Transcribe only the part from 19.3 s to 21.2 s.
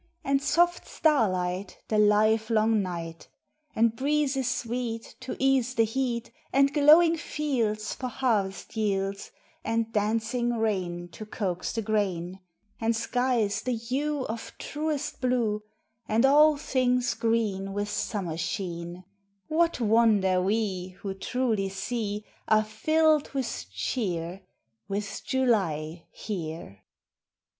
What wonder we Who